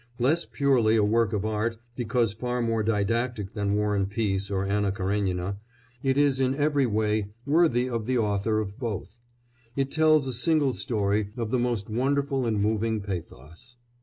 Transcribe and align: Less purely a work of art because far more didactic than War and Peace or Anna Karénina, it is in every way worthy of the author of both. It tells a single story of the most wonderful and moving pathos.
Less 0.17 0.47
purely 0.47 0.95
a 0.95 1.03
work 1.03 1.31
of 1.31 1.45
art 1.45 1.77
because 1.95 2.33
far 2.33 2.59
more 2.59 2.81
didactic 2.81 3.53
than 3.53 3.75
War 3.75 3.95
and 3.95 4.09
Peace 4.09 4.49
or 4.49 4.65
Anna 4.65 4.91
Karénina, 4.91 5.57
it 6.01 6.17
is 6.17 6.39
in 6.39 6.55
every 6.55 6.87
way 6.87 7.27
worthy 7.45 7.87
of 7.87 8.07
the 8.07 8.17
author 8.17 8.57
of 8.59 8.79
both. 8.79 9.17
It 9.75 9.91
tells 9.91 10.25
a 10.25 10.33
single 10.33 10.73
story 10.73 11.29
of 11.37 11.51
the 11.51 11.59
most 11.59 11.87
wonderful 11.87 12.47
and 12.47 12.59
moving 12.59 12.99
pathos. 13.01 13.75